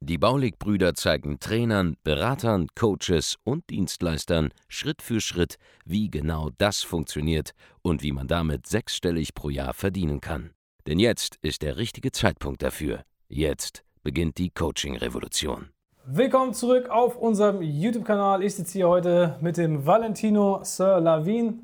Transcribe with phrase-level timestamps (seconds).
[0.00, 7.52] Die Baulig-Brüder zeigen Trainern, Beratern, Coaches und Dienstleistern Schritt für Schritt, wie genau das funktioniert
[7.82, 10.50] und wie man damit sechsstellig pro Jahr verdienen kann.
[10.86, 13.02] Denn jetzt ist der richtige Zeitpunkt dafür.
[13.28, 15.68] Jetzt beginnt die Coaching-Revolution.
[16.06, 18.42] Willkommen zurück auf unserem YouTube-Kanal.
[18.42, 21.60] Ich sitze hier heute mit dem Valentino Sir Lavin.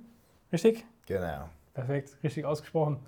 [0.52, 0.84] Richtig?
[1.06, 1.48] Genau.
[1.72, 2.98] Perfekt, richtig ausgesprochen.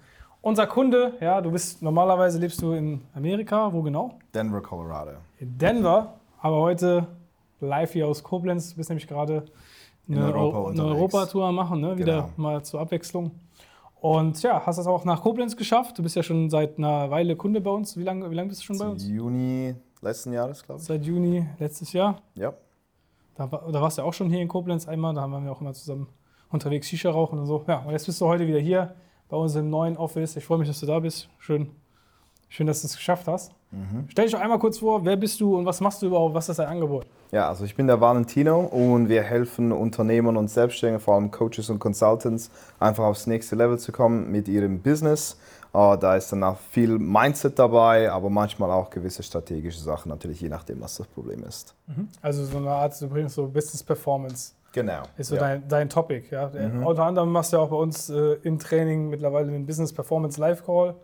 [0.46, 4.12] Unser Kunde, ja, du bist normalerweise lebst du in Amerika, wo genau?
[4.32, 5.10] Denver, Colorado.
[5.41, 7.05] In Denver, aber heute
[7.60, 8.70] live hier aus Koblenz.
[8.70, 9.45] Du bist nämlich gerade
[10.06, 10.95] In eine, Europa Eu- eine unterwegs.
[11.00, 11.98] Europatour machen, ne?
[11.98, 12.30] wieder Genau.
[12.36, 13.32] mal zur Abwechslung.
[14.00, 15.98] Und ja, hast es auch nach Koblenz geschafft.
[15.98, 17.97] Du bist ja schon seit einer Weile Kunde bei uns.
[17.97, 19.05] Wie lange wie lang bist du schon bei uns?
[19.05, 20.86] Juni letzten Jahres, glaube ich.
[20.86, 22.22] Seit Juni letztes Jahr.
[22.36, 22.52] Ja.
[23.34, 25.61] Da, da warst du ja auch schon hier in Koblenz einmal, da haben wir auch
[25.61, 26.06] immer zusammen
[26.52, 27.64] unterwegs Shisha rauchen und so.
[27.67, 28.94] Ja, und jetzt bist du heute wieder hier
[29.28, 30.36] bei uns im neuen Office.
[30.36, 31.28] Ich freue mich, dass du da bist.
[31.38, 31.70] Schön,
[32.48, 33.52] schön dass du es geschafft hast.
[34.08, 36.34] Stell dich doch einmal kurz vor, wer bist du und was machst du überhaupt?
[36.34, 37.06] Was ist dein Angebot?
[37.33, 41.68] Ja, also ich bin der Valentino und wir helfen Unternehmern und Selbstständigen, vor allem Coaches
[41.68, 45.36] und Consultants, einfach aufs nächste Level zu kommen mit ihrem Business.
[45.74, 50.40] Äh, da ist dann auch viel Mindset dabei, aber manchmal auch gewisse strategische Sachen, natürlich
[50.40, 51.74] je nachdem, was das Problem ist.
[52.22, 54.52] Also so eine Art, du bringst so Business Performance.
[54.77, 55.05] Genau.
[55.16, 55.41] Ist so ja.
[55.41, 56.24] dein, dein Topic.
[56.30, 56.50] Ja?
[56.84, 60.38] Unter anderem machst du ja auch bei uns äh, im Training mittlerweile den Business Performance
[60.38, 60.94] Live Call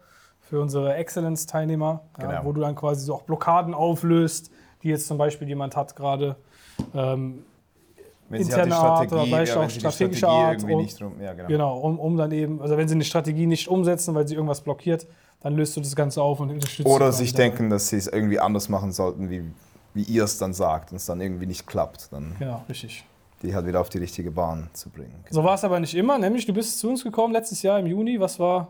[0.41, 2.45] für unsere Excellence-Teilnehmer, ja, Genau.
[2.45, 4.51] wo du dann quasi so auch Blockaden auflöst,
[4.83, 6.37] die jetzt zum Beispiel jemand hat gerade.
[6.95, 7.45] Ähm,
[8.29, 10.77] wenn sie halt die interne Art oder Strategie, vielleicht ja, auch strategische Strategie Art und-
[10.83, 11.49] nicht rum, ja, genau.
[11.49, 14.61] genau, um, um dann eben, also wenn sie eine Strategie nicht umsetzen, weil sie irgendwas
[14.61, 15.07] blockiert,
[15.41, 18.39] dann löst du das Ganze auf und unterstützt Oder sich denken, dass sie es irgendwie
[18.39, 19.45] anders machen sollten, wie,
[19.95, 22.13] wie ihr es dann sagt und es dann irgendwie nicht klappt.
[22.13, 22.37] Dann.
[22.39, 23.05] Genau, richtig.
[23.43, 25.25] Die halt wieder auf die richtige Bahn zu bringen.
[25.31, 27.87] So war es aber nicht immer, nämlich du bist zu uns gekommen letztes Jahr im
[27.87, 28.21] Juni.
[28.21, 28.69] Was war,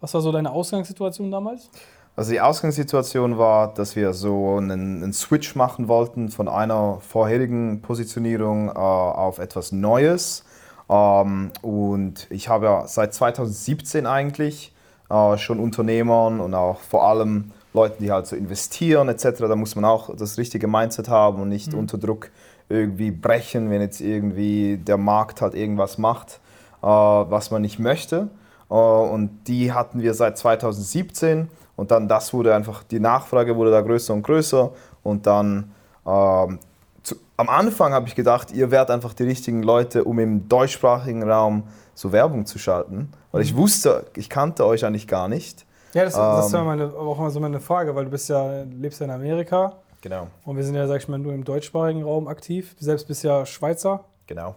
[0.00, 1.70] was war so deine Ausgangssituation damals?
[2.16, 7.82] Also die Ausgangssituation war, dass wir so einen, einen Switch machen wollten von einer vorherigen
[7.82, 10.44] Positionierung äh, auf etwas Neues.
[10.88, 14.72] Ähm, und ich habe ja seit 2017 eigentlich
[15.10, 19.40] äh, schon Unternehmern und auch vor allem Leuten, die halt so investieren etc.
[19.40, 22.30] Da muss man auch das richtige Mindset haben und nicht unter Druck
[22.68, 26.40] irgendwie brechen, wenn jetzt irgendwie der Markt halt irgendwas macht,
[26.82, 28.28] äh, was man nicht möchte.
[28.70, 33.70] Äh, und die hatten wir seit 2017 und dann das wurde einfach, die Nachfrage wurde
[33.70, 34.72] da größer und größer
[35.02, 35.72] und dann
[36.06, 36.58] ähm,
[37.02, 41.28] zu, am Anfang habe ich gedacht, ihr wärt einfach die richtigen Leute, um im deutschsprachigen
[41.28, 43.10] Raum so Werbung zu schalten.
[43.30, 45.66] Weil ich wusste, ich kannte euch eigentlich gar nicht.
[45.92, 46.66] Ja, das, das ist ja Ähm.
[46.66, 49.74] meine, auch immer so meine Frage, weil du bist ja, lebst ja in Amerika
[50.06, 52.76] Genau, und wir sind ja, sag ich mal, nur im deutschsprachigen Raum aktiv.
[52.78, 54.54] Du selbst bist ja Schweizer, genau.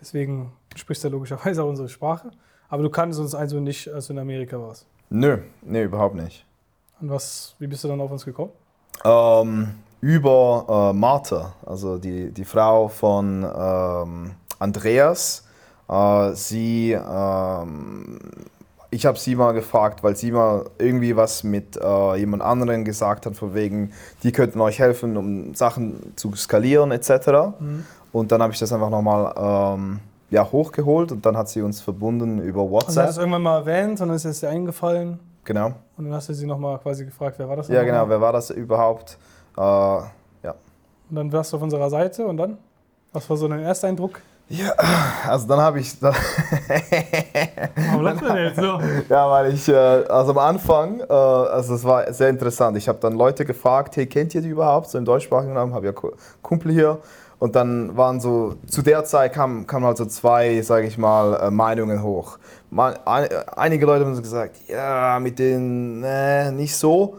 [0.00, 2.30] deswegen sprichst du ja logischerweise auch unsere Sprache.
[2.68, 4.86] Aber du kanntest uns also nicht, als du in Amerika warst.
[5.10, 6.46] Nö, nö, überhaupt nicht.
[7.00, 8.52] Und was, wie bist du dann auf uns gekommen?
[9.04, 15.48] Ähm, über äh, Martha, also die, die Frau von ähm, Andreas.
[15.88, 18.20] Äh, sie, ähm,
[18.92, 23.24] ich habe sie mal gefragt, weil sie mal irgendwie was mit äh, jemand anderen gesagt
[23.24, 23.92] hat, von wegen,
[24.22, 27.54] die könnten euch helfen, um Sachen zu skalieren etc.
[28.12, 29.32] Und dann habe ich das einfach nochmal
[29.74, 33.16] ähm, ja, hochgeholt und dann hat sie uns verbunden über Also du hast WhatsApp.
[33.18, 35.72] irgendwann mal erwähnt und dann ist es dir eingefallen genau.
[35.96, 37.68] und dann hast du sie nochmal quasi gefragt, wer war das?
[37.68, 38.06] Ja, genau.
[38.10, 39.16] Wer war das überhaupt?
[39.56, 40.54] Äh, ja.
[41.08, 42.58] Und dann warst du auf unserer Seite und dann?
[43.14, 44.20] Was war so dein Ersteindruck?
[44.48, 44.70] Ja,
[45.28, 46.14] also dann habe ich, dann,
[47.88, 48.78] Warum lachst du denn jetzt so?
[49.08, 52.76] ja, weil ich, äh, also am Anfang, äh, also es war sehr interessant.
[52.76, 54.90] Ich habe dann Leute gefragt, hey, kennt ihr die überhaupt?
[54.90, 56.98] So im deutschsprachigen Raum, habe ja Ku- Kumpel hier.
[57.38, 61.34] Und dann waren so, zu der Zeit kamen kamen halt so zwei, sage ich mal,
[61.40, 62.38] äh, Meinungen hoch.
[63.56, 67.16] Einige Leute haben so gesagt, ja, mit denen, nee, nicht so.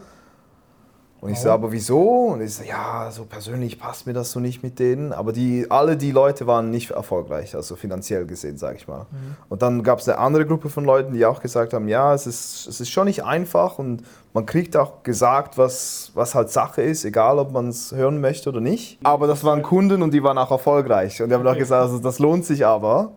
[1.24, 1.62] Und ich so, Warum?
[1.62, 2.00] aber wieso?
[2.34, 5.10] Und ich so, ja, so persönlich passt mir das so nicht mit denen.
[5.14, 9.06] Aber die, alle die Leute waren nicht erfolgreich, also finanziell gesehen, sage ich mal.
[9.48, 12.26] Und dann gab es eine andere Gruppe von Leuten, die auch gesagt haben, ja, es
[12.26, 14.02] ist, es ist schon nicht einfach und
[14.34, 18.50] man kriegt auch gesagt, was, was halt Sache ist, egal ob man es hören möchte
[18.50, 18.98] oder nicht.
[19.02, 21.22] Aber das waren Kunden und die waren auch erfolgreich.
[21.22, 23.12] Und die haben auch gesagt, also, das lohnt sich aber.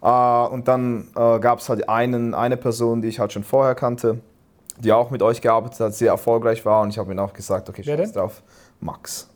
[0.00, 3.74] Äh, und dann äh, gab es halt einen, eine Person, die ich halt schon vorher
[3.74, 4.20] kannte,
[4.78, 6.82] die auch mit euch gearbeitet hat, sehr erfolgreich war.
[6.82, 8.42] Und ich habe ihm auch gesagt, okay, scheiß drauf.
[8.80, 9.28] Max.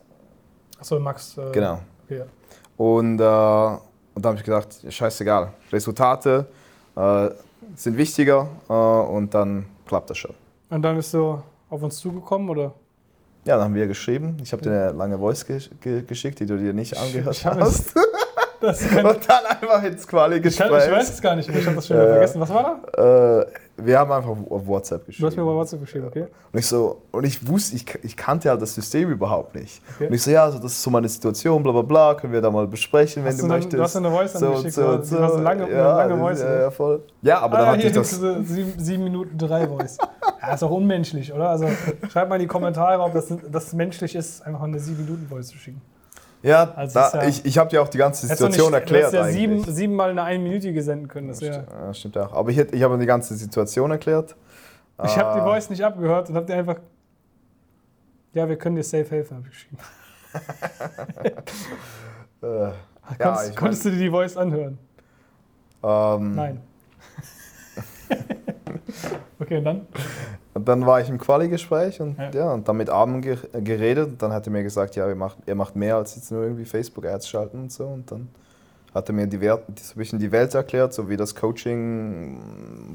[0.80, 1.36] Achso, Max.
[1.38, 1.80] Äh, Genau.
[2.04, 2.22] Okay.
[2.76, 5.52] Und, äh, und da habe ich gedacht, ja, scheißegal.
[5.72, 6.46] Resultate,
[6.96, 7.30] äh,
[7.74, 10.34] sind wichtiger äh, und dann klappt das schon.
[10.70, 12.72] Und dann bist du auf uns zugekommen oder?
[13.44, 14.36] Ja, dann haben wir geschrieben.
[14.42, 17.46] Ich habe dir eine lange Voice gesch ge geschickt, die du dir nicht angehört ich
[17.46, 17.94] hast.
[18.60, 20.90] Und dann einfach ins ich, kann, ich Quali-Gespräch.
[20.90, 22.40] weiß es gar nicht mehr, ich habe das schon wieder vergessen.
[22.40, 23.46] Was war da?
[23.80, 25.22] Wir haben einfach auf WhatsApp geschrieben.
[25.22, 26.26] Du hast mir bei WhatsApp geschrieben, okay?
[26.52, 29.80] Und ich so, und ich wusste, ich, ich kannte halt das System überhaupt nicht.
[29.94, 30.08] Okay.
[30.08, 32.40] Und ich so, ja, also das ist so meine Situation, bla bla bla, können wir
[32.40, 33.78] da mal besprechen, wenn Hast du, du dann- möchtest.
[33.78, 36.40] du hast eine Voice so, angeschickt, so, so, war so lange- ja, lange das- Voice,
[36.40, 37.02] ja, ja, voll.
[37.22, 38.08] Ja, aber dann ah, hatte hier ich das.
[38.10, 39.96] diese sieben, sieben Minuten drei Voice.
[40.42, 41.50] Ja, ist auch unmenschlich, oder?
[41.50, 41.66] Also
[42.10, 45.48] schreibt mal in die Kommentare, ob das, das menschlich ist, einfach eine sieben Minuten Voice
[45.48, 45.80] zu schicken.
[46.42, 49.12] Ja, Also da, ja- ich, ich habe dir auch die ganze Situation nicht- erklärt.
[49.12, 51.28] Du hättest ja sieben, siebenmal eine einminütige senden können.
[51.28, 52.32] Das wär, Ja, stimmt auch.
[52.32, 54.36] Aber ich, ich habe die ganze Situation erklärt.
[55.04, 55.44] ich habe die Ah.
[55.44, 56.76] Voice nicht abgehört und habe dir einfach.
[58.34, 59.78] Ja, wir können dir safe helfen, habe ich geschrieben.
[62.40, 62.70] Äh,
[63.18, 64.78] Konntest, ja, konntest du dir die Voice anhören?
[65.82, 66.60] ähm, Nein.
[69.40, 69.86] okay, und dann?
[70.58, 72.30] Und dann war ich im Quali-Gespräch und, Ja.
[72.30, 72.52] ja.
[72.52, 74.08] und dann mit Abend ge geredet.
[74.08, 76.42] Und dann hat er mir gesagt, ja, ihr macht, ihr macht mehr als jetzt nur
[76.42, 77.86] irgendwie Facebook-Ads schalten und so.
[77.86, 78.28] Und dann
[78.92, 82.40] hat er mir die Welt, so ein bisschen die Welt erklärt, so wie das Coaching,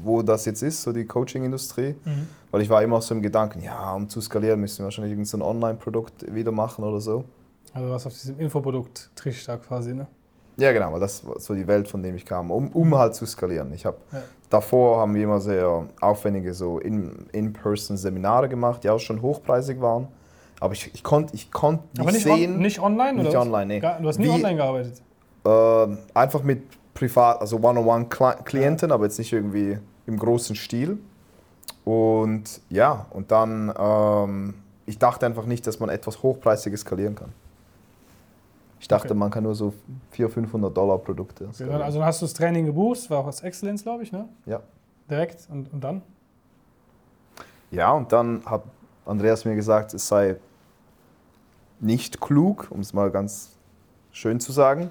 [0.02, 1.94] wo das jetzt ist, so die Coaching-Industrie.
[2.04, 2.28] Mhm.
[2.50, 5.30] Weil ich war immer so im Gedanken, ja, um zu skalieren, müssen wir wahrscheinlich irgendein
[5.30, 7.24] so ein Online-Produkt wieder machen oder so.
[7.72, 10.06] Also was auf diesem Infoprodukt Trichter quasi, ne?
[10.56, 13.14] Ja, genau, weil das war so die Welt, von dem ich kam, um, um halt
[13.14, 13.72] zu skalieren.
[13.72, 14.22] Ich hab, Ja.
[14.50, 20.06] Davor haben wir immer sehr aufwendige so In- In-Person-Seminare gemacht, die auch schon hochpreisig waren.
[20.60, 23.40] Aber ich, ich konnte ich konnt nicht, Aber nicht, sehen, on, nicht online, Nicht oder?
[23.40, 23.80] online, nee.
[23.80, 25.02] Du hast nie Wie- online gearbeitet.
[25.44, 26.62] ähm, einfach mit
[26.94, 30.98] privat, also One-on-One-Klienten, aber jetzt nicht irgendwie im großen Stil.
[31.84, 34.54] Und ja, und dann, ähm,
[34.86, 37.32] ich dachte einfach nicht, dass man etwas Hochpreisiges skalieren kann.
[38.84, 39.14] Ich dachte, Okay.
[39.18, 39.72] man kann nur so
[40.10, 41.48] 400, 500 Dollar Produkte.
[41.54, 41.80] Skalieren.
[41.80, 44.28] also dann hast du das Training gebucht, war auch das Excellence, glaube ich, ne?
[44.44, 44.60] ja.
[45.08, 45.48] Direkt.
[45.50, 46.02] Und, und dann?
[47.70, 48.62] Ja, und dann hat
[49.06, 50.36] Andreas mir gesagt, es sei
[51.80, 53.52] nicht klug, um es mal ganz
[54.12, 54.90] schön zu sagen,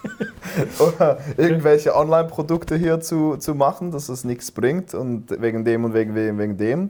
[0.78, 5.92] oder irgendwelche Online-Produkte hier zu, zu machen, dass es nichts bringt und wegen dem und
[5.92, 6.88] wegen dem, wegen dem.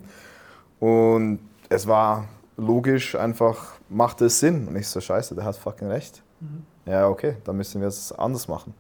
[0.79, 2.29] Und es war
[2.63, 4.69] logisch einfach, macht es Sinn.
[4.69, 6.23] Und ich so, scheiße, der hat fucking recht.
[6.87, 8.75] Ja, okay, dann müssen wir es anders machen.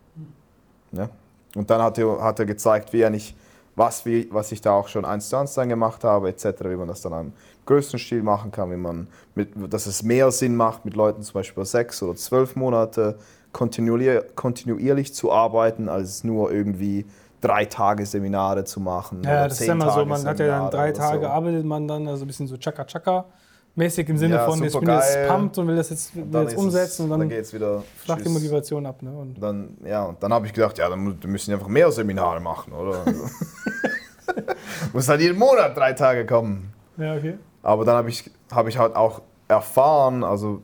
[0.92, 1.08] Ja.
[1.54, 3.36] Und dann hat er, hat er gezeigt, wie er nicht,
[3.76, 6.76] was, wie, was ich da auch schon eins zu eins dann gemacht habe, etc., wie
[6.76, 7.32] man das dann am
[7.66, 11.34] größten Stil machen kann, wie man mit, dass es mehr Sinn macht, mit Leuten zum
[11.34, 13.16] Beispiel sechs oder zwölf Monate
[13.52, 17.06] kontinuier, kontinuierlich zu arbeiten, als nur irgendwie
[17.40, 19.22] drei Tage Seminare zu machen.
[19.24, 21.28] Ja, das ist immer so, Tage man hat ja dann Seminare drei Tage, so.
[21.28, 23.26] arbeitet man dann, also ein bisschen so Chaka Chaka
[23.74, 25.22] mäßig im Sinne Ja, von, jetzt bin ich supergeil.
[25.22, 27.28] jetzt pumped und will das jetzt, will Dann jetzt ist es- umsetzen und dann dann
[27.28, 27.82] geht es wieder.
[27.96, 28.32] flacht die tschüss.
[28.34, 29.02] Motivation ab.
[29.02, 29.12] Ne?
[29.12, 31.90] Und Dann, ja, und dann habe ich gedacht, ja, dann dann müssen wir einfach mehr
[31.92, 33.04] Seminare machen, oder?
[34.92, 36.72] Muss halt jeden Monat drei Tage kommen.
[36.96, 37.38] ja, okay.
[37.62, 40.62] Aber dann habe ich, hab ich halt auch erfahren, also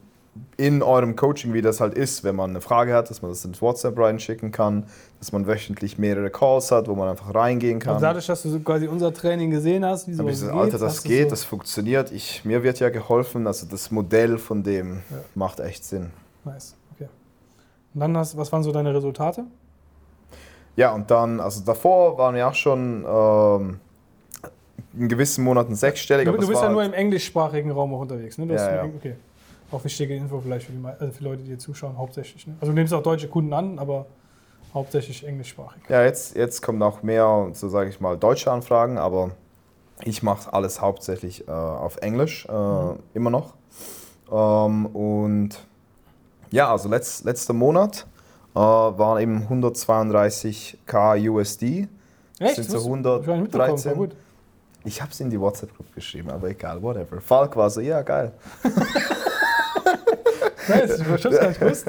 [0.56, 3.44] in eurem Coaching, wie das halt ist, wenn man eine Frage hat, dass man das
[3.44, 4.84] ins WhatsApp reinschicken kann,
[5.18, 7.96] dass man wöchentlich mehrere Calls hat, wo man einfach reingehen kann.
[7.96, 10.78] Und dadurch, dass du so quasi unser Training gesehen hast, wie habe ich gesagt, Alter,
[10.78, 12.10] das geht, so, das funktioniert.
[12.12, 15.16] Ich, mir wird ja geholfen, also das Modell von dem Ja.
[15.34, 16.10] macht echt Sinn.
[16.44, 17.08] Nice, okay.
[17.94, 19.44] Und dann hast, was waren so deine Resultate?
[20.76, 23.80] Ja, und dann, also davor waren wir auch schon ähm,
[24.96, 26.24] in gewissen Monaten sechsstellig.
[26.24, 28.46] Du, aber du bist ja nur halt- im englischsprachigen Raum auch unterwegs, ne?
[28.46, 28.84] Du Ja, ja.
[28.84, 29.16] Okay.
[29.70, 32.46] Auch wichtige Info vielleicht für, die, also für Leute, die hier zuschauen, hauptsächlich.
[32.46, 32.54] Ne?
[32.60, 34.06] Also du nimmst auch deutsche Kunden an, aber
[34.72, 35.82] hauptsächlich englischsprachig.
[35.88, 39.32] Ja, jetzt, jetzt kommen auch mehr, so sage ich mal, deutsche Anfragen, aber
[40.04, 43.54] ich mache alles hauptsächlich äh, auf Englisch, äh, immer noch.
[44.30, 45.50] Ähm, und
[46.50, 48.06] ja, also letzt, letzter Monat
[48.54, 51.88] äh, waren eben 132k USD.
[52.38, 52.54] Echt?
[52.56, 53.90] Sind so Das- Ich war nicht mitbekommen, 113.
[53.90, 54.16] war gut.
[54.84, 57.20] Ich habe es in die WhatsApp-Gruppe geschrieben, aber egal, whatever.
[57.20, 58.32] Falk war so, ja, geil.
[60.68, 61.86] Nice, ich hab's gar nicht gewusst.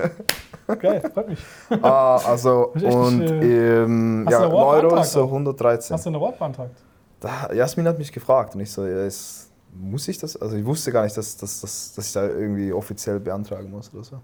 [0.80, 1.40] Geil, freut mich.
[1.82, 5.28] Ah, also, und nicht, ähm, Hast du ja, Euro ist so auch?
[5.28, 5.94] 113.
[5.94, 6.76] Hast du einen Award beantragt?
[7.20, 10.38] Da, Jasmin hat mich gefragt und ich so, ja, ist, muss ich das?
[10.38, 13.94] Also ich wusste gar nicht, dass, dass, dass, dass ich da irgendwie offiziell beantragen muss
[13.94, 14.20] oder so.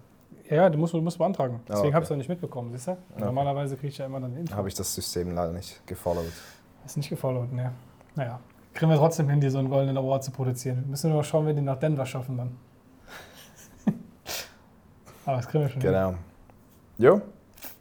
[0.48, 1.60] Ja, ja, du musst, du musst beantragen.
[1.68, 1.94] Deswegen okay.
[1.94, 2.96] habe ich es ja nicht mitbekommen, siehst du?
[3.18, 4.54] Normalerweise kriege ich ja immer dann Info.
[4.54, 6.24] Habe ich das System leider nicht gefollowt.
[6.84, 7.72] Ist nicht gefollowt, ne.
[8.14, 8.38] Naja.
[8.72, 10.82] Kriegen wir trotzdem hin, dir so einen goldenen Award zu produzieren.
[10.82, 12.56] Wir müssen nur noch schauen, wenn wir den nach Denver schaffen dann.
[15.26, 15.82] Aber das kriegen wir schon.
[15.82, 16.14] Genau.
[16.98, 17.22] Jo, das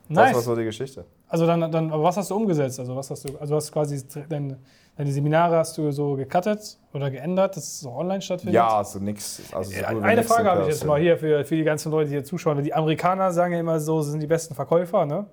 [0.10, 0.36] Nice.
[0.36, 1.06] war so die Geschichte.
[1.28, 2.80] Also dann, dann, aber was hast du umgesetzt?
[2.80, 4.60] Also was hast du, also hast quasi deine,
[4.96, 8.56] deine Seminare hast du so gecuttet oder geändert, dass es so online stattfindet?
[8.56, 9.42] Ja, also nichts.
[9.54, 12.16] Also so Eine Frage habe ich jetzt mal hier für, für die ganzen Leute, die
[12.16, 12.62] hier zuschauen.
[12.64, 15.26] Die Amerikaner sagen ja immer so, sie sind die besten Verkäufer, ne?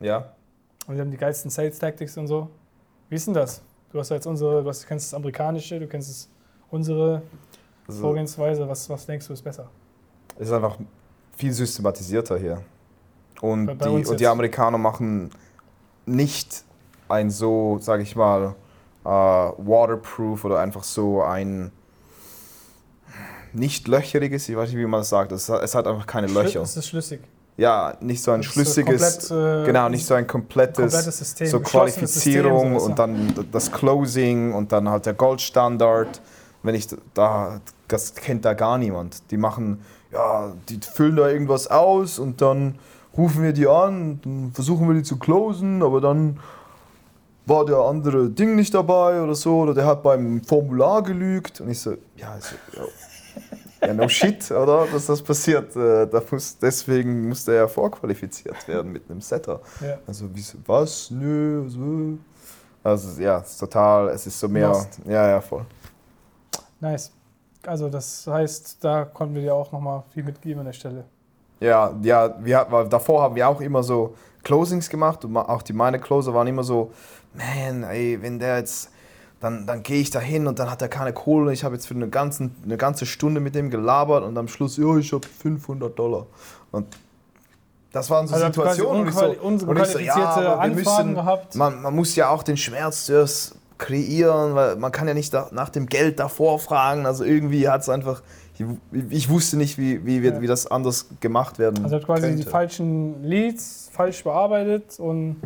[0.00, 0.32] Ja.
[0.86, 2.48] Und wir haben die geilsten Sales Tactics und so.
[3.08, 3.62] Wie ist denn das?
[3.90, 6.28] Du hast ja jetzt unsere, du, hast, du kennst das amerikanische, du kennst das,
[6.70, 7.22] unsere
[7.86, 8.68] Also, Vorgehensweise.
[8.68, 9.70] Was, was denkst du ist besser?
[10.36, 10.76] es ist einfach
[11.36, 12.62] viel systematisierter hier.
[13.40, 14.26] Und, die, und die.
[14.26, 15.30] Amerikaner machen
[16.06, 16.64] nicht
[17.08, 18.54] ein so, sage ich mal,
[19.04, 21.70] äh, waterproof oder einfach so ein
[23.52, 26.26] nicht löcheriges, ich weiß nicht, wie man das sagt, es hat, es hat einfach keine
[26.26, 26.62] Löcher.
[26.62, 27.20] Es ist schlüssig.
[27.56, 31.46] Ja, nicht so ein ist schlüssiges, komplett, äh, genau, nicht so ein komplettes, komplettes System,
[31.46, 36.20] so Qualifizierung System, so und dann das Closing und dann halt der Goldstandard.
[36.64, 39.30] Wenn ich da, das kennt da gar niemand.
[39.30, 42.78] Die machen, ja, die füllen da irgendwas aus und dann
[43.16, 46.40] rufen wir die an, dann versuchen wir die zu closen, aber dann
[47.46, 51.60] war der andere Ding nicht dabei oder so, oder der hat beim Formular gelügt.
[51.60, 54.86] Und ich so, ja, also, ja, ja no shit, oder?
[54.90, 55.76] Dass das passiert.
[55.76, 59.60] Äh, Da muss, deswegen muss der ja vorqualifiziert werden mit einem Setter.
[59.80, 59.98] Ja.
[60.06, 61.10] Also, wie, so, was?
[61.10, 62.18] Nö, so.
[62.82, 64.68] Also, ja, es ist total, es ist so mehr.
[64.68, 64.98] Lost.
[65.06, 65.66] Ja, ja, voll.
[66.80, 67.12] Nice.
[67.66, 71.04] Also das heißt, da konnten wir dir auch nochmal viel mitgeben an der Stelle.
[71.60, 75.98] Ja, ja wir, davor haben wir auch immer so Closings gemacht und auch die meine
[75.98, 76.92] Closer waren immer so,
[77.32, 78.90] man, ey, wenn der jetzt,
[79.40, 81.52] dann, dann gehe ich da hin und dann hat er keine Kohle.
[81.52, 84.76] Ich habe jetzt für eine, ganzen, eine ganze Stunde mit dem gelabert und am Schluss,
[84.76, 86.26] ja, ich habe 500 Dollar.
[86.70, 86.86] Und
[87.92, 89.02] das waren so Also Situationen.
[89.02, 91.54] und ich so, und ich so, aber wir müssen- gehabt.
[91.54, 95.68] Man, man muss ja auch den Schmerz zuerst kreieren, weil man kann ja nicht nach
[95.68, 97.06] dem Geld davor fragen.
[97.06, 98.22] Also irgendwie hat es einfach,
[98.58, 98.64] ich,
[99.10, 100.40] ich wusste nicht, wie, wie, Ja.
[100.40, 102.44] wie das anders gemacht werden Also hat quasi könnte.
[102.44, 105.36] die falschen Leads falsch bearbeitet und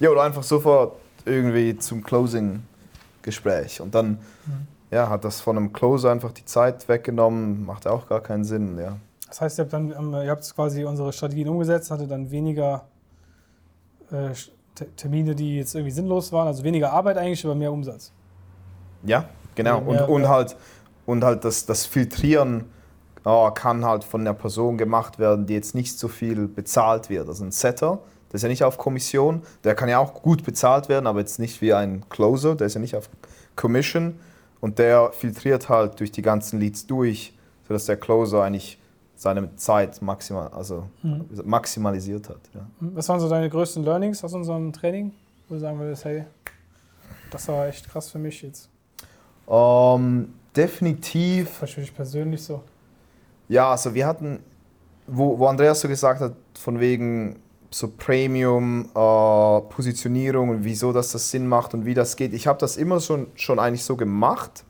[0.00, 3.80] Ja, oder einfach sofort irgendwie zum Closing-Gespräch.
[3.80, 4.10] Und dann
[4.46, 4.66] Mhm.
[4.90, 8.78] ja, hat das von einem Closer einfach die Zeit weggenommen, macht auch gar keinen Sinn.
[8.78, 8.96] Ja.
[9.28, 12.86] das heißt, ihr habt dann ähm, ihr habt quasi unsere Strategien umgesetzt, hatte dann weniger
[14.10, 14.30] äh,
[14.96, 18.12] Termine, die jetzt irgendwie sinnlos waren, also weniger Arbeit eigentlich, aber mehr Umsatz.
[19.04, 19.78] Ja, genau.
[19.78, 20.28] Und, und ja.
[20.28, 20.56] halt,
[21.06, 22.64] und halt das, das Filtrieren
[23.24, 27.28] oh, kann halt von einer Person gemacht werden, die jetzt nicht so viel bezahlt wird.
[27.28, 30.88] Also ein Setter, der ist ja nicht auf Kommission, der kann ja auch gut bezahlt
[30.88, 33.08] werden, aber jetzt nicht wie ein Closer, der ist ja nicht auf
[33.56, 34.18] Commission.
[34.60, 37.32] Und der filtriert halt durch die ganzen Leads durch,
[37.66, 38.77] sodass der Closer eigentlich
[39.18, 40.88] seine Zeit maximal, also
[41.44, 42.40] maximalisiert hat.
[42.54, 42.60] Ja.
[42.80, 45.12] Was waren so deine größten Learnings aus unserem Training?
[45.48, 46.22] Wo du sagen würdest, hey,
[47.30, 48.70] das war echt krass für mich jetzt.
[49.48, 52.62] Ähm, definitiv dich persönlich so.
[53.48, 54.38] Ja, also wir hatten,
[55.08, 61.48] wo, wo Andreas so gesagt hat, von wegen so Premium-Positionierung und wieso dass das Sinn
[61.48, 62.32] macht und wie das geht.
[62.34, 64.62] Ich habe das immer schon, schon eigentlich so gemacht,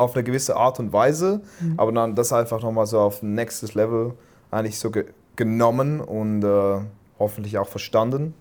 [0.00, 1.40] auf eine gewisse Art und Weise,
[1.76, 4.14] aber dann das einfach nochmal so auf ein nächstes Level
[4.50, 6.80] eigentlich so ge genommen und äh,
[7.18, 8.34] hoffentlich auch verstanden.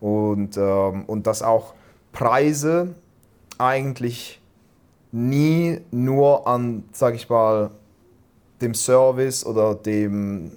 [0.00, 1.74] Und, ähm, und dass auch
[2.12, 2.94] Preise
[3.58, 4.40] eigentlich
[5.12, 7.70] nie nur an, sag ich mal,
[8.60, 10.52] dem Service oder dem,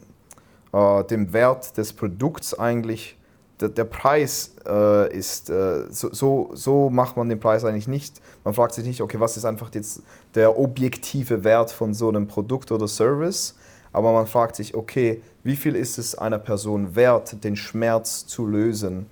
[0.71, 3.17] äh, dem Wert des Produkts eigentlich,
[3.61, 8.21] der, der Preis äh, ist, äh, so, so, so macht man den Preis eigentlich nicht.
[8.43, 10.01] Man fragt sich nicht, okay, was ist einfach jetzt
[10.35, 13.55] der objektive Wert von so einem Produkt oder Service,
[13.93, 18.45] aber man fragt sich, okay, wie viel ist es einer Person wert, den Schmerz zu
[18.45, 19.05] lösen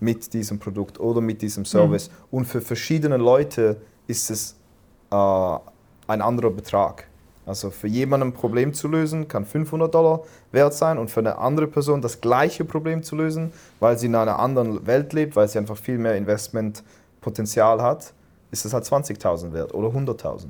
[0.00, 2.10] mit diesem Produkt oder mit diesem Service.
[2.30, 4.56] Und für verschiedene Leute ist es
[5.10, 5.16] äh,
[6.06, 7.08] ein anderer Betrag.
[7.44, 10.20] Also für jemanden ein Problem zu lösen, kann 500 Dollar
[10.52, 14.14] wert sein und für eine andere Person das gleiche Problem zu lösen, weil sie in
[14.14, 18.12] einer anderen Welt lebt, weil sie einfach viel mehr Investmentpotenzial hat,
[18.52, 20.44] ist es halt 20.000 wert oder 100.000.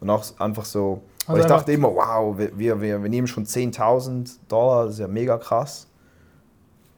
[0.00, 3.44] Und auch einfach so, weil Also ich dachte immer, wow, wir, wir, wir nehmen schon
[3.44, 5.88] 10.000 Dollar, das ist ja mega krass.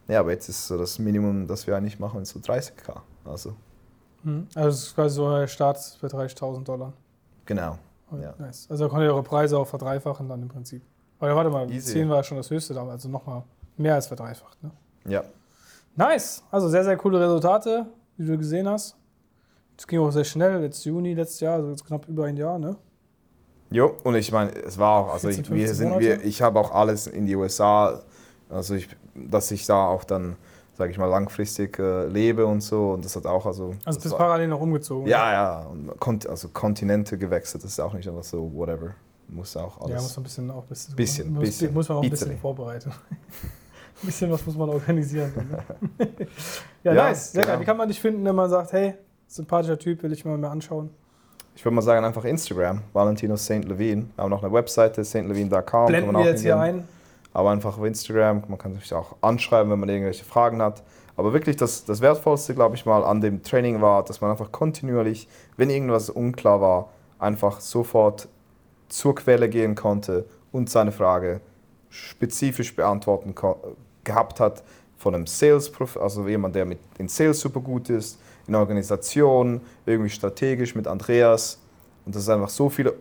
[0.07, 3.01] Ja, aber jetzt ist so das Minimum, das wir eigentlich machen, ist so 30k.
[3.25, 3.53] Also,
[4.23, 4.47] Mhm.
[4.53, 6.93] Also es ist quasi so euer Start für 30.000 Dollar.
[7.45, 7.77] genau.
[8.21, 8.33] Ja.
[8.37, 8.67] Nice.
[8.69, 10.81] Also da könnt ihr eure Preise auch verdreifachen dann im Prinzip.
[11.19, 11.93] Aber warte mal, Easy.
[11.93, 13.43] 10 war ja schon das höchste damals, also nochmal
[13.77, 14.61] mehr als verdreifacht.
[14.63, 14.71] Ne?
[15.07, 15.23] Ja.
[15.95, 16.43] Nice.
[16.51, 17.85] Also sehr, sehr coole Resultate,
[18.17, 18.95] wie du gesehen hast.
[19.77, 22.59] Es ging auch sehr schnell, jetzt Juni letztes Jahr, also jetzt knapp über ein Jahr,
[22.59, 22.75] ne?
[23.71, 26.05] Jo, und ich meine, es war auch, also 14, ich, wir 15 sind, Monate?
[26.05, 28.01] wir, ich habe auch alles in die USA,
[28.49, 30.37] also ich, dass ich da auch dann,
[30.79, 32.91] sage ich mal, langfristig äh, lebe und so.
[32.93, 33.75] Und das hat auch, also.
[33.85, 35.07] Also bist war- parallel noch umgezogen.
[35.07, 38.95] Ja, ja, und Kont also Kontinente gewechselt, das ist auch nicht einfach so, whatever.
[39.27, 39.91] Muss auch alles.
[39.91, 41.73] Ja, muss man ein bisschen auch ein bisschen, Bisschen, muss, bisschen.
[41.73, 42.89] muss man auch ein bisschen vorbereiten.
[44.01, 45.31] ein bisschen was muss man organisieren.
[45.35, 46.07] Ne?
[46.83, 47.33] ja, Ja, nice.
[47.33, 47.53] Sehr genau.
[47.53, 47.61] geil.
[47.61, 48.95] Wie kann man dich finden, wenn man sagt, hey,
[49.27, 50.89] sympathischer Typ, will ich mal mehr anschauen?
[51.55, 53.65] Ich würde mal sagen, einfach Instagram, Valentino St.
[53.65, 54.05] Levine.
[54.15, 55.87] Wir haben noch eine Webseite, stlevine.com.
[55.87, 56.87] Blenden wir jetzt hier ein.
[57.39, 60.83] Aber einfach auf Instagram, man kann sich auch anschreiben, wenn man irgendwelche Fragen hat.
[61.15, 64.51] Aber wirklich das, das Wertvollste, glaube ich mal, an dem Training war, dass man einfach
[64.51, 68.27] kontinuierlich, wenn irgendwas unklar war, einfach sofort
[68.89, 71.39] zur Quelle gehen konnte und seine Frage
[71.89, 73.33] spezifisch beantworten
[74.03, 74.61] gehabt hat
[74.97, 80.09] von einem Sales, also jemand, der mit in Sales super gut ist, in Organisation, irgendwie
[80.09, 81.57] strategisch mit Andreas
[82.05, 82.95] und dass es einfach so viele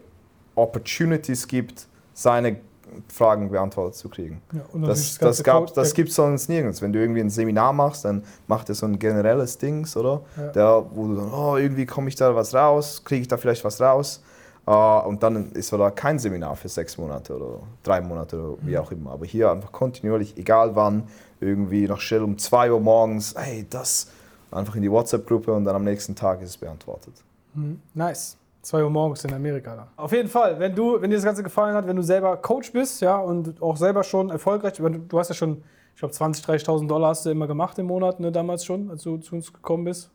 [0.55, 2.61] Opportunities gibt, seine
[3.09, 4.41] Fragen beantwortet zu kriegen.
[4.53, 6.83] Ja, das das, das, das gibt es sonst nirgends.
[6.83, 10.23] Wenn du irgendwie ein Seminar machst, dann macht er so ein generelles Dings, oder?
[10.37, 10.49] Ja.
[10.49, 13.65] Der, wo du dann, oh, irgendwie komme ich da was raus, kriege ich da vielleicht
[13.65, 14.23] was raus.
[14.67, 18.73] Uh, und dann ist da kein Seminar für sechs Monate oder drei Monate oder wie
[18.73, 18.77] mhm.
[18.77, 19.13] auch immer.
[19.13, 21.05] Aber hier einfach kontinuierlich, egal wann,
[21.41, 24.09] irgendwie noch schnell um zwei Uhr morgens, hey, das,
[24.51, 27.15] einfach in die WhatsApp-Gruppe und dann am nächsten Tag ist es beantwortet.
[27.55, 27.81] Mhm.
[27.95, 28.37] Nice.
[28.69, 29.75] 2 Uhr morgens in Amerika.
[29.75, 29.89] Da.
[29.97, 32.73] Auf jeden Fall, wenn, du, wenn dir das Ganze gefallen hat, wenn du selber Coach
[32.73, 35.63] bist ja, und auch selber schon erfolgreich, du hast ja schon,
[35.95, 39.03] ich glaube, 20.000, 30.000 Dollar hast du immer gemacht im Monat, ne, damals schon, als
[39.03, 40.11] du zu uns gekommen bist.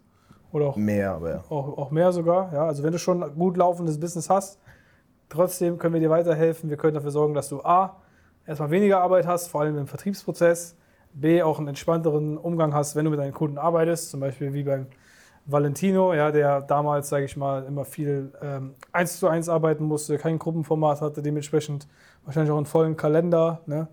[0.52, 1.44] Oder auch mehr, aber ja.
[1.50, 2.54] Auch, auch mehr sogar.
[2.54, 2.68] Ja.
[2.68, 4.60] Also wenn du schon ein gut laufendes Business hast,
[5.30, 6.70] trotzdem können wir dir weiterhelfen.
[6.70, 8.02] Wir können dafür sorgen, dass du A,
[8.46, 10.78] erstmal weniger Arbeit hast, vor allem im Vertriebsprozess,
[11.12, 14.62] B, auch einen entspannteren Umgang hast, wenn du mit deinen Kunden arbeitest, zum Beispiel wie
[14.62, 14.86] beim
[15.46, 20.18] Valentino, ja, der damals, sage ich mal, immer viel ähm, eins zu eins arbeiten musste,
[20.18, 21.88] kein Gruppenformat hatte, dementsprechend
[22.24, 23.88] wahrscheinlich auch einen vollen Kalender, ne?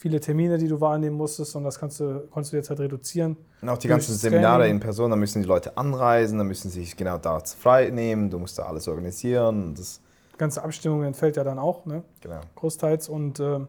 [0.00, 3.36] viele Termine, die du wahrnehmen musstest und das kannst du, konntest du jetzt halt reduzieren.
[3.60, 6.80] Und auch die ganzen Seminare in Person, da müssen die Leute anreisen, da müssen sie
[6.80, 9.74] sich genau da frei nehmen, du musst da alles organisieren.
[9.74, 10.00] Das
[10.32, 12.02] die ganze Abstimmung entfällt ja dann auch, ne?
[12.22, 12.40] Genau.
[12.54, 13.60] Großteils und äh,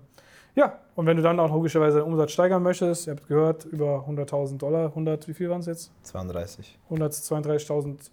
[0.56, 4.06] ja, und wenn du dann auch logischerweise den Umsatz steigern möchtest, ihr habt gehört, über
[4.08, 5.92] 100.000 Dollar, 100, wie viel waren es jetzt?
[6.04, 6.78] 32.
[6.90, 8.12] 132.000